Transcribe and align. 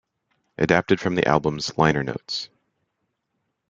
Adapted 0.57 0.99
from 0.99 1.13
the 1.13 1.27
album's 1.27 1.77
liner 1.77 2.01
notes. 2.03 2.49